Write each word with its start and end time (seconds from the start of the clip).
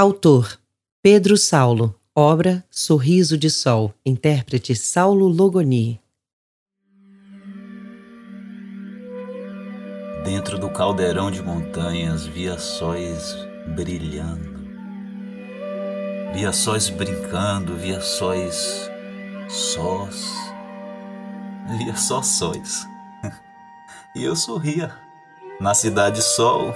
Autor: 0.00 0.58
Pedro 1.02 1.36
Saulo. 1.36 1.94
Obra: 2.16 2.64
Sorriso 2.70 3.36
de 3.36 3.50
Sol. 3.50 3.92
Intérprete: 4.02 4.74
Saulo 4.74 5.28
Logoni. 5.28 6.00
Dentro 10.24 10.58
do 10.58 10.70
caldeirão 10.70 11.30
de 11.30 11.42
montanhas 11.42 12.24
via 12.24 12.58
sóis 12.58 13.36
brilhando, 13.76 14.58
via 16.32 16.50
sóis 16.50 16.88
brincando, 16.88 17.76
via 17.76 18.00
sóis 18.00 18.90
sós, 19.50 20.34
via 21.76 21.94
só 21.94 22.22
sóis. 22.22 22.86
E 24.16 24.24
eu 24.24 24.34
sorria. 24.34 24.96
Na 25.60 25.74
cidade 25.74 26.22
sol, 26.22 26.74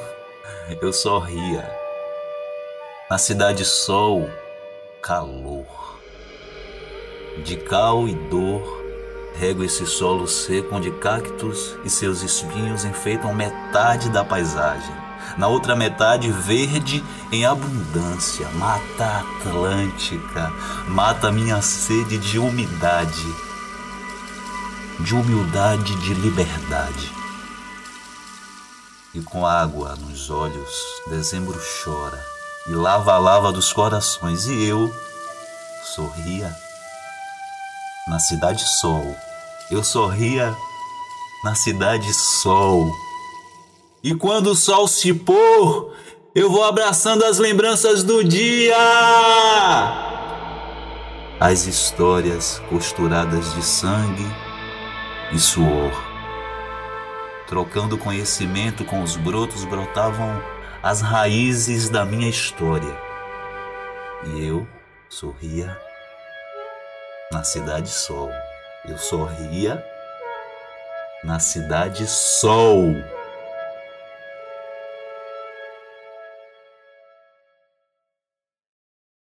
eu 0.83 0.93
sorria. 0.93 1.84
Na 3.15 3.19
cidade 3.19 3.65
sol, 3.65 4.29
calor. 5.01 5.68
De 7.45 7.57
cal 7.57 8.09
e 8.09 8.14
dor, 8.29 8.61
rego 9.37 9.63
esse 9.63 9.87
solo 9.87 10.27
seco 10.27 10.75
onde 10.75 10.90
cactos 10.90 11.77
e 11.85 11.90
seus 11.90 12.23
espinhos 12.23 12.85
enfeitam 12.85 13.32
metade 13.32 14.09
da 14.09 14.25
paisagem. 14.25 14.93
Na 15.39 15.46
outra 15.46 15.77
metade, 15.77 16.29
verde 16.29 17.04
em 17.31 17.46
abundância, 17.46 18.49
mata 18.49 19.21
atlântica, 19.21 20.53
mata 20.89 21.31
minha 21.31 21.62
sede 21.62 22.18
de 22.18 22.37
umidade, 22.40 23.32
de 24.99 25.15
humildade, 25.15 25.95
de 26.01 26.15
liberdade 26.15 27.12
e 29.15 29.21
com 29.21 29.46
água 29.46 29.95
nos 29.95 30.31
olhos, 30.31 30.75
dezembro 31.07 31.57
chora 31.85 32.34
e 32.67 32.75
lava 32.75 33.12
a 33.12 33.19
lava 33.19 33.53
dos 33.53 33.73
corações, 33.73 34.47
e 34.47 34.67
eu 34.67 34.92
sorria 35.83 36.55
na 38.09 38.19
cidade 38.19 38.65
sol. 38.81 39.17
Eu 39.70 39.83
sorria 39.83 40.55
na 41.42 41.55
cidade 41.55 42.12
sol. 42.15 42.91
E 44.03 44.15
quando 44.15 44.48
o 44.48 44.55
sol 44.55 44.87
se 44.87 45.12
pôr, 45.12 45.92
eu 46.35 46.51
vou 46.51 46.65
abraçando 46.65 47.25
as 47.25 47.39
lembranças 47.39 48.03
do 48.03 48.23
dia. 48.25 48.77
As 51.41 51.67
histórias 51.67 52.62
costuradas 52.70 53.55
de 53.55 53.62
sangue 53.62 54.27
e 55.33 55.39
suor 55.39 56.15
Trocando 57.47 57.98
conhecimento 57.98 58.85
com 58.85 59.03
os 59.03 59.17
brotos 59.17 59.65
brotavam 59.65 60.42
as 60.85 61.01
raízes 61.01 61.89
da 61.89 62.05
minha 62.05 62.29
história. 62.29 62.95
E 64.27 64.47
eu 64.47 64.69
sorria 65.09 65.75
na 67.33 67.43
cidade 67.43 67.89
sol. 67.89 68.31
Eu 68.87 68.99
sorria 68.99 69.83
na 71.25 71.39
cidade 71.39 72.07
sol. 72.07 72.95